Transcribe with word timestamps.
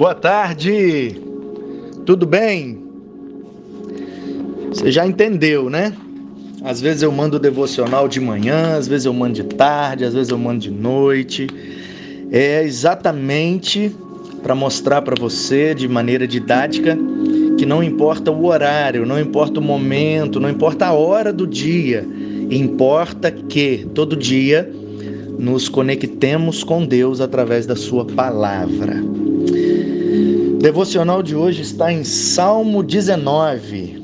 Boa 0.00 0.14
tarde, 0.14 1.14
tudo 2.06 2.24
bem? 2.24 2.82
Você 4.70 4.90
já 4.90 5.06
entendeu, 5.06 5.68
né? 5.68 5.92
Às 6.64 6.80
vezes 6.80 7.02
eu 7.02 7.12
mando 7.12 7.38
devocional 7.38 8.08
de 8.08 8.18
manhã, 8.18 8.78
às 8.78 8.88
vezes 8.88 9.04
eu 9.04 9.12
mando 9.12 9.34
de 9.34 9.44
tarde, 9.44 10.06
às 10.06 10.14
vezes 10.14 10.30
eu 10.30 10.38
mando 10.38 10.60
de 10.60 10.70
noite. 10.70 11.48
É 12.32 12.64
exatamente 12.64 13.94
para 14.42 14.54
mostrar 14.54 15.02
para 15.02 15.20
você 15.20 15.74
de 15.74 15.86
maneira 15.86 16.26
didática 16.26 16.96
que 17.58 17.66
não 17.66 17.82
importa 17.82 18.30
o 18.30 18.46
horário, 18.46 19.04
não 19.04 19.20
importa 19.20 19.60
o 19.60 19.62
momento, 19.62 20.40
não 20.40 20.48
importa 20.48 20.86
a 20.86 20.92
hora 20.94 21.30
do 21.30 21.46
dia, 21.46 22.08
importa 22.50 23.30
que 23.30 23.86
todo 23.94 24.16
dia 24.16 24.72
nos 25.38 25.68
conectemos 25.68 26.64
com 26.64 26.86
Deus 26.86 27.20
através 27.20 27.66
da 27.66 27.76
Sua 27.76 28.06
palavra. 28.06 29.20
Devocional 30.60 31.22
de 31.22 31.34
hoje 31.34 31.62
está 31.62 31.90
em 31.90 32.04
Salmo 32.04 32.82
19. 32.82 33.98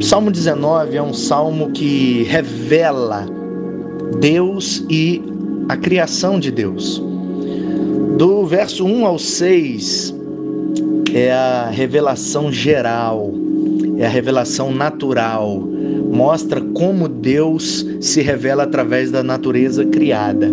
Salmo 0.00 0.30
19 0.30 0.96
é 0.96 1.02
um 1.02 1.12
salmo 1.12 1.72
que 1.72 2.22
revela 2.28 3.26
Deus 4.20 4.84
e 4.88 5.20
a 5.68 5.76
criação 5.76 6.38
de 6.38 6.52
Deus. 6.52 7.02
Do 8.16 8.46
verso 8.46 8.84
1 8.84 9.04
ao 9.04 9.18
6 9.18 10.14
é 11.12 11.32
a 11.32 11.70
revelação 11.70 12.52
geral, 12.52 13.32
é 13.98 14.06
a 14.06 14.08
revelação 14.08 14.72
natural. 14.72 15.58
Mostra 15.58 16.60
como 16.60 17.08
Deus 17.08 17.84
se 18.00 18.22
revela 18.22 18.62
através 18.62 19.10
da 19.10 19.24
natureza 19.24 19.84
criada. 19.84 20.48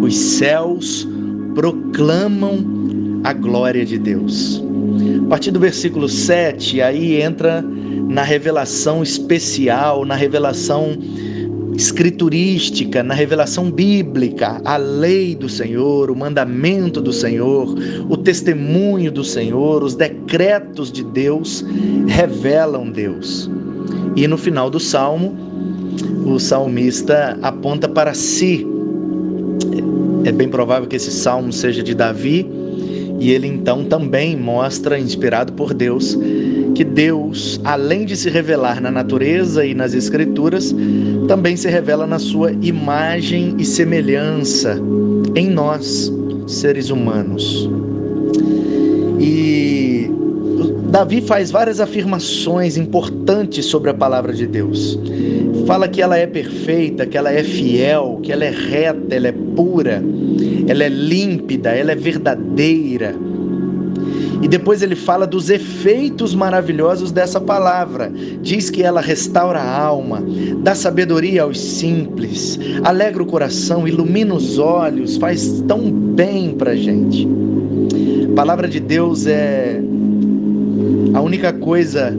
Os 0.00 0.16
céus 0.16 1.08
proclamam 1.56 2.75
a 3.26 3.32
glória 3.32 3.84
de 3.84 3.98
Deus. 3.98 4.62
A 5.24 5.28
partir 5.28 5.50
do 5.50 5.58
versículo 5.58 6.08
7, 6.08 6.80
aí 6.80 7.20
entra 7.20 7.60
na 8.08 8.22
revelação 8.22 9.02
especial, 9.02 10.04
na 10.04 10.14
revelação 10.14 10.96
escriturística, 11.74 13.02
na 13.02 13.14
revelação 13.14 13.68
bíblica, 13.68 14.60
a 14.64 14.76
lei 14.76 15.34
do 15.34 15.48
Senhor, 15.48 16.08
o 16.08 16.14
mandamento 16.14 17.00
do 17.00 17.12
Senhor, 17.12 17.74
o 18.08 18.16
testemunho 18.16 19.10
do 19.10 19.24
Senhor, 19.24 19.82
os 19.82 19.96
decretos 19.96 20.92
de 20.92 21.02
Deus 21.02 21.64
revelam 22.06 22.88
Deus. 22.92 23.50
E 24.14 24.28
no 24.28 24.38
final 24.38 24.70
do 24.70 24.78
salmo, 24.78 25.36
o 26.24 26.38
salmista 26.38 27.36
aponta 27.42 27.88
para 27.88 28.14
si. 28.14 28.64
É 30.24 30.30
bem 30.30 30.48
provável 30.48 30.88
que 30.88 30.94
esse 30.94 31.10
salmo 31.10 31.52
seja 31.52 31.82
de 31.82 31.92
Davi, 31.92 32.55
e 33.18 33.30
ele 33.30 33.46
então 33.46 33.84
também 33.84 34.36
mostra, 34.36 34.98
inspirado 34.98 35.52
por 35.52 35.72
Deus, 35.72 36.18
que 36.74 36.84
Deus, 36.84 37.60
além 37.64 38.04
de 38.04 38.16
se 38.16 38.28
revelar 38.28 38.80
na 38.80 38.90
natureza 38.90 39.64
e 39.64 39.74
nas 39.74 39.94
escrituras, 39.94 40.74
também 41.26 41.56
se 41.56 41.68
revela 41.68 42.06
na 42.06 42.18
sua 42.18 42.52
imagem 42.60 43.54
e 43.58 43.64
semelhança 43.64 44.78
em 45.34 45.48
nós, 45.48 46.12
seres 46.46 46.90
humanos. 46.90 47.68
E 49.18 50.10
Davi 50.90 51.20
faz 51.20 51.50
várias 51.50 51.80
afirmações 51.80 52.76
importantes 52.76 53.66
sobre 53.66 53.90
a 53.90 53.94
palavra 53.94 54.32
de 54.32 54.46
Deus. 54.46 54.98
Fala 55.66 55.88
que 55.88 56.00
ela 56.00 56.16
é 56.16 56.26
perfeita, 56.26 57.06
que 57.06 57.18
ela 57.18 57.32
é 57.32 57.42
fiel, 57.42 58.20
que 58.22 58.30
ela 58.32 58.44
é 58.44 58.50
reta, 58.50 59.14
ela 59.14 59.28
é 59.28 59.32
pura 59.32 60.02
ela 60.66 60.84
é 60.84 60.88
límpida, 60.88 61.70
ela 61.70 61.92
é 61.92 61.94
verdadeira. 61.94 63.14
E 64.42 64.48
depois 64.48 64.82
ele 64.82 64.94
fala 64.94 65.26
dos 65.26 65.48
efeitos 65.48 66.34
maravilhosos 66.34 67.10
dessa 67.10 67.40
palavra. 67.40 68.12
Diz 68.42 68.68
que 68.68 68.82
ela 68.82 69.00
restaura 69.00 69.58
a 69.58 69.80
alma, 69.80 70.22
dá 70.62 70.74
sabedoria 70.74 71.42
aos 71.42 71.58
simples, 71.58 72.58
alegra 72.84 73.22
o 73.22 73.26
coração, 73.26 73.88
ilumina 73.88 74.34
os 74.34 74.58
olhos, 74.58 75.16
faz 75.16 75.62
tão 75.66 75.90
bem 75.90 76.50
para 76.50 76.76
gente. 76.76 77.26
A 78.30 78.34
palavra 78.34 78.68
de 78.68 78.78
Deus 78.78 79.26
é 79.26 79.80
a 81.14 81.20
única 81.20 81.52
coisa 81.52 82.10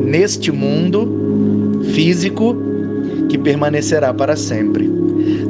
neste 0.00 0.52
mundo 0.52 1.82
físico 1.92 2.73
que 3.34 3.38
permanecerá 3.38 4.14
para 4.14 4.36
sempre. 4.36 4.88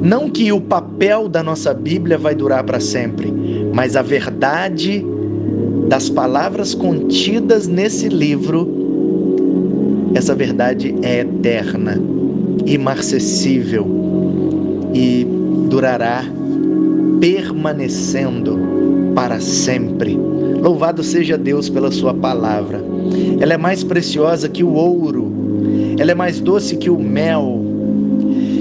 Não 0.01 0.31
que 0.31 0.51
o 0.51 0.59
papel 0.59 1.29
da 1.29 1.43
nossa 1.43 1.75
Bíblia 1.75 2.17
vai 2.17 2.35
durar 2.35 2.65
para 2.65 2.81
sempre, 2.81 3.31
mas 3.75 3.95
a 3.95 4.01
verdade 4.01 5.05
das 5.87 6.09
palavras 6.09 6.75
contidas 6.75 7.69
nesse 7.69 8.09
livro, 8.09 8.67
essa 10.15 10.35
verdade 10.35 10.95
é 11.03 11.21
eterna, 11.21 12.01
imarcessível 12.65 13.87
e 14.95 15.27
durará 15.69 16.25
permanecendo 17.21 18.59
para 19.15 19.41
sempre. 19.41 20.19
Louvado 20.59 21.03
seja 21.03 21.37
Deus 21.37 21.69
pela 21.69 21.91
Sua 21.91 22.15
palavra. 22.15 22.83
Ela 23.39 23.53
é 23.53 23.59
mais 23.59 23.85
preciosa 23.85 24.49
que 24.49 24.65
o 24.65 24.73
ouro, 24.73 25.31
ela 25.99 26.13
é 26.13 26.15
mais 26.15 26.41
doce 26.41 26.79
que 26.79 26.89
o 26.89 26.99
mel, 26.99 27.64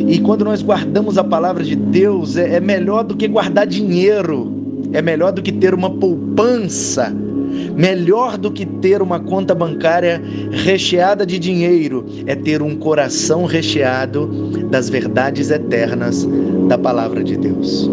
e 0.08 0.20
quando 0.20 0.44
nós 0.44 0.62
guardamos 0.62 1.18
a 1.18 1.24
palavra 1.24 1.64
de 1.64 1.76
Deus, 1.76 2.36
é, 2.36 2.56
é 2.56 2.60
melhor 2.60 3.04
do 3.04 3.16
que 3.16 3.28
guardar 3.28 3.66
dinheiro, 3.66 4.52
é 4.92 5.02
melhor 5.02 5.32
do 5.32 5.42
que 5.42 5.52
ter 5.52 5.74
uma 5.74 5.90
poupança, 5.90 7.14
melhor 7.76 8.38
do 8.38 8.52
que 8.52 8.66
ter 8.66 9.02
uma 9.02 9.20
conta 9.20 9.56
bancária 9.56 10.22
recheada 10.52 11.26
de 11.26 11.40
dinheiro, 11.40 12.06
é 12.26 12.36
ter 12.36 12.62
um 12.62 12.76
coração 12.76 13.46
recheado 13.46 14.28
das 14.70 14.90
verdades 14.90 15.50
eternas 15.50 16.28
da 16.68 16.78
palavra 16.78 17.24
de 17.24 17.38
Deus. 17.38 17.90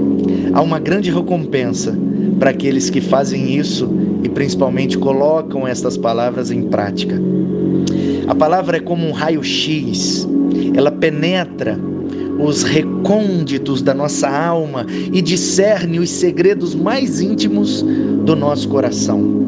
Há 0.53 0.61
uma 0.61 0.79
grande 0.79 1.11
recompensa 1.11 1.97
para 2.39 2.51
aqueles 2.51 2.91
que 2.91 3.01
fazem 3.01 3.55
isso 3.55 3.89
e 4.23 4.29
principalmente 4.29 4.99
colocam 4.99 5.67
estas 5.67 5.97
palavras 5.97 6.51
em 6.51 6.63
prática. 6.63 7.21
A 8.27 8.35
palavra 8.35 8.79
é 8.79 8.81
como 8.81 9.07
um 9.07 9.13
raio-x, 9.13 10.29
ela 10.75 10.91
penetra 10.91 11.79
os 12.43 12.63
recônditos 12.63 13.83
da 13.83 13.95
nossa 13.95 14.29
alma 14.29 14.87
e 15.13 15.21
discerne 15.21 15.99
os 15.99 16.11
segredos 16.11 16.75
mais 16.75 17.21
íntimos 17.21 17.83
do 18.25 18.35
nosso 18.35 18.69
coração. 18.69 19.41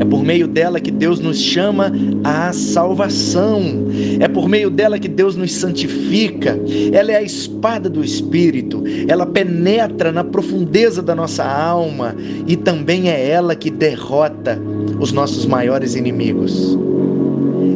É 0.00 0.04
por 0.04 0.22
meio 0.22 0.46
dela 0.46 0.78
que 0.80 0.90
Deus 0.90 1.18
nos 1.18 1.38
chama 1.38 1.92
à 2.22 2.52
salvação. 2.52 3.88
É 4.20 4.28
por 4.28 4.48
meio 4.48 4.70
dela 4.70 4.98
que 4.98 5.08
Deus 5.08 5.34
nos 5.34 5.52
santifica. 5.52 6.58
Ela 6.92 7.12
é 7.12 7.16
a 7.16 7.22
espada 7.22 7.90
do 7.90 8.04
Espírito. 8.04 8.82
Ela 9.08 9.26
penetra 9.26 10.12
na 10.12 10.22
profundeza 10.22 11.02
da 11.02 11.14
nossa 11.14 11.44
alma 11.44 12.14
e 12.46 12.56
também 12.56 13.10
é 13.10 13.28
ela 13.28 13.56
que 13.56 13.70
derrota 13.70 14.60
os 15.00 15.12
nossos 15.12 15.44
maiores 15.44 15.96
inimigos. 15.96 16.78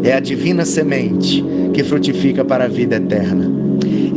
É 0.05 0.15
a 0.15 0.21
divina 0.21 0.65
semente 0.65 1.45
que 1.75 1.83
frutifica 1.83 2.45
para 2.45 2.65
a 2.65 2.69
vida 2.69 2.97
eterna. 2.97 3.51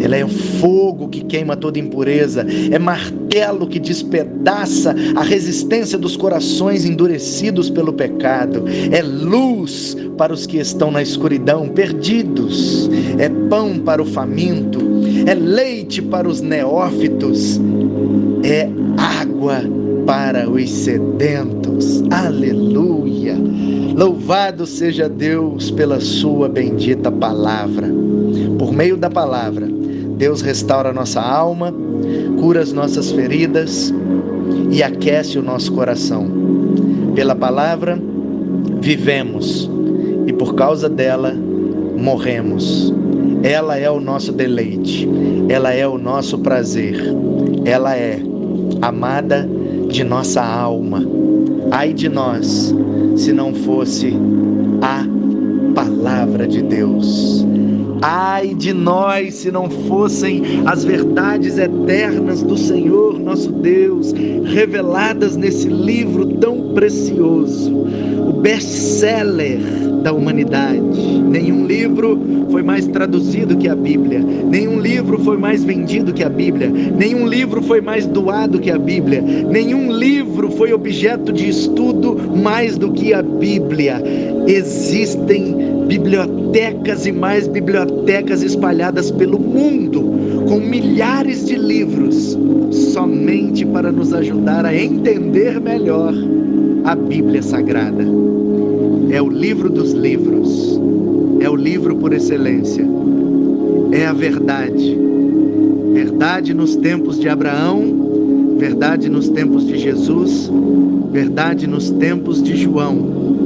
Ela 0.06 0.18
é 0.18 0.28
fogo 0.28 1.08
que 1.08 1.22
queima 1.22 1.56
toda 1.56 1.80
impureza, 1.80 2.46
é 2.72 2.78
martelo 2.78 3.66
que 3.66 3.80
despedaça 3.80 4.96
a 5.16 5.24
resistência 5.24 5.98
dos 5.98 6.16
corações 6.16 6.86
endurecidos 6.86 7.72
pelo 7.72 7.92
pecado, 7.92 8.66
é 8.92 9.02
luz 9.02 9.98
para 10.16 10.32
os 10.32 10.46
que 10.46 10.58
estão 10.58 10.92
na 10.92 11.02
escuridão, 11.02 11.68
perdidos, 11.70 12.88
é 13.18 13.30
pão 13.50 13.80
para 13.80 14.02
o 14.02 14.06
faminto, 14.06 14.80
é 15.26 15.34
leite 15.34 16.04
para 16.04 16.30
os 16.30 16.40
neófitos, 16.40 17.60
é 18.44 18.70
água 18.97 19.64
para 20.06 20.47
os 20.47 20.70
sedentos. 20.70 22.03
Aleluia! 22.12 23.35
Louvado 23.96 24.66
seja 24.66 25.09
Deus 25.09 25.72
pela 25.72 26.00
sua 26.00 26.47
bendita 26.47 27.12
palavra. 27.12 27.90
Por 28.59 28.72
meio 28.72 28.97
da 28.97 29.09
palavra, 29.09 29.68
Deus 30.17 30.41
restaura 30.41 30.90
a 30.90 30.94
nossa 30.94 31.22
alma, 31.22 31.73
cura 32.40 32.62
as 32.62 32.72
nossas 32.72 33.12
feridas 33.12 33.94
e 34.72 34.82
aquece 34.82 35.38
o 35.38 35.44
nosso 35.44 35.73
coração. 35.73 36.28
Pela 37.14 37.35
palavra, 37.35 38.00
vivemos 38.79 39.70
e 40.26 40.32
por 40.32 40.56
causa 40.56 40.88
dela, 40.88 41.34
morremos. 41.97 42.94
Ela 43.44 43.78
é 43.78 43.90
o 43.91 44.00
nosso 44.00 44.32
deleite, 44.32 45.08
ela 45.50 45.73
é 45.73 45.88
o 45.88 45.97
nosso 45.97 46.40
prazer, 46.40 46.96
ela 47.66 47.96
é 47.96 48.20
amada 48.82 49.47
de 49.90 50.03
nossa 50.03 50.41
alma. 50.41 51.06
Ai 51.72 51.94
de 51.94 52.08
nós, 52.08 52.73
se 53.17 53.34
não 53.34 53.53
fosse 53.53 54.14
a 54.82 55.06
palavra 55.76 56.47
de 56.47 56.62
Deus 56.62 57.45
Ai 58.02 58.53
de 58.53 58.74
nós 58.74 59.36
se 59.36 59.52
não 59.52 59.70
fossem 59.70 60.42
as 60.66 60.84
verdades 60.84 61.58
eternas 61.58 62.44
do 62.44 62.58
Senhor 62.58 63.20
nosso 63.20 63.52
Deus, 63.52 64.14
reveladas 64.46 65.36
nesse 65.36 65.68
livro 65.68 66.26
tão 66.38 66.74
precioso, 66.74 67.74
o 68.28 68.34
best-seller 68.42 69.59
da 70.03 70.14
humanidade. 70.14 70.80
Nenhum 70.80 71.66
livro 71.66 72.20
foi 72.52 72.62
mais 72.62 72.86
traduzido 72.88 73.58
que 73.58 73.68
a 73.68 73.76
Bíblia, 73.76 74.20
nenhum 74.20 74.80
livro 74.80 75.18
foi 75.20 75.36
mais 75.36 75.64
vendido 75.64 76.14
que 76.14 76.24
a 76.24 76.30
Bíblia, 76.30 76.70
nenhum 76.70 77.28
livro 77.28 77.62
foi 77.64 77.82
mais 77.82 78.06
doado 78.06 78.59
que 78.59 78.70
a 78.70 78.78
Bíblia, 78.78 79.22
nenhum 79.22 79.91
livro 79.91 80.52
foi 80.52 80.72
objeto 80.72 81.34
de 81.34 81.50
estudo 81.50 82.16
mais 82.38 82.78
do 82.78 82.91
que 82.91 83.14
a 83.14 83.24
Bíblia. 83.24 84.02
Existem 84.46 85.65
bibliotecas 85.87 87.05
e 87.05 87.11
mais 87.11 87.47
bibliotecas 87.47 88.41
espalhadas 88.41 89.11
pelo 89.11 89.40
mundo, 89.40 90.02
com 90.47 90.59
milhares 90.59 91.46
de 91.46 91.55
livros, 91.55 92.37
somente 92.93 93.66
para 93.66 93.91
nos 93.91 94.14
ajudar 94.14 94.66
a 94.66 94.76
entender 94.76 95.59
melhor 95.59 96.14
a 96.84 96.96
Bíblia 96.96 97.41
Sagrada. 97.41 98.03
É 99.09 99.22
o 99.22 99.29
livro 99.29 99.70
dos 99.70 99.91
livros, 99.91 100.79
é 101.40 101.49
o 101.49 101.55
livro 101.55 101.96
por 101.96 102.14
excelência, 102.14 102.85
é 103.91 104.05
a 104.05 104.14
verdade. 104.14 104.97
Verdade 105.93 106.53
nos 106.53 106.76
tempos 106.76 107.20
de 107.20 107.29
Abraão, 107.29 108.58
verdade 108.58 109.09
nos 109.09 109.29
tempos 109.29 109.66
de 109.66 109.78
Jesus, 109.78 110.52
verdade 111.11 111.67
nos 111.67 111.90
tempos 111.91 112.43
de 112.43 112.55
João 112.58 113.45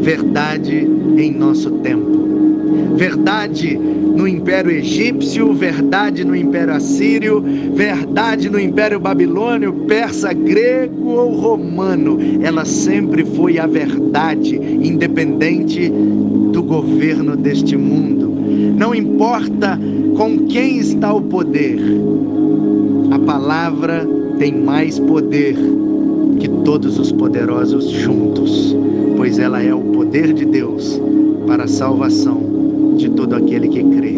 verdade 0.00 0.88
em 1.16 1.32
nosso 1.32 1.70
tempo. 1.70 2.28
Verdade 2.96 3.78
no 3.78 4.26
Império 4.26 4.70
Egípcio, 4.70 5.52
verdade 5.52 6.24
no 6.24 6.34
Império 6.34 6.74
Assírio, 6.74 7.42
verdade 7.72 8.50
no 8.50 8.58
Império 8.58 8.98
Babilônio, 8.98 9.72
persa, 9.86 10.32
grego 10.32 11.10
ou 11.10 11.32
romano. 11.32 12.18
Ela 12.42 12.64
sempre 12.64 13.24
foi 13.24 13.58
a 13.58 13.66
verdade, 13.66 14.56
independente 14.56 15.88
do 16.52 16.62
governo 16.62 17.36
deste 17.36 17.76
mundo. 17.76 18.28
Não 18.76 18.94
importa 18.94 19.78
com 20.16 20.46
quem 20.46 20.78
está 20.78 21.14
o 21.14 21.22
poder, 21.22 21.78
a 23.12 23.18
palavra 23.20 24.06
tem 24.38 24.52
mais 24.52 24.98
poder 24.98 25.56
que 26.40 26.48
todos 26.64 26.98
os 26.98 27.12
poderosos 27.12 27.88
juntos, 27.90 28.76
pois 29.18 29.36
ela 29.40 29.60
é 29.60 29.74
o 29.74 29.80
poder 29.80 30.32
de 30.32 30.44
Deus 30.44 31.02
para 31.44 31.64
a 31.64 31.68
salvação 31.68 32.94
de 32.96 33.10
todo 33.10 33.34
aquele 33.34 33.66
que 33.66 33.82
crê. 33.82 34.14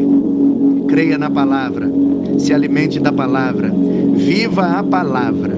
Creia 0.89 1.17
na 1.17 1.31
palavra, 1.31 1.91
se 2.39 2.53
alimente 2.53 3.01
da 3.01 3.11
palavra, 3.11 3.73
viva 4.15 4.79
a 4.79 4.83
palavra, 4.83 5.57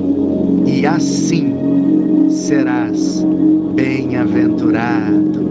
e 0.65 0.87
assim 0.87 1.53
serás 2.31 3.27
bem-aventurado. 3.75 5.43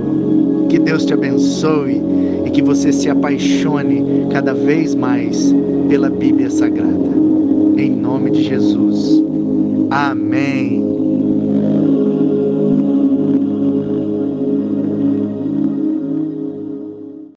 Que 0.69 0.79
Deus 0.79 1.05
te 1.05 1.13
abençoe 1.13 2.01
e 2.45 2.49
que 2.49 2.61
você 2.61 2.93
se 2.93 3.09
apaixone 3.09 4.27
cada 4.31 4.53
vez 4.53 4.95
mais 4.95 5.53
pela 5.89 6.09
Bíblia 6.09 6.49
Sagrada. 6.49 7.11
Em 7.75 7.91
nome 7.91 8.31
de 8.31 8.43
Jesus. 8.43 9.21
Amém. 9.89 11.10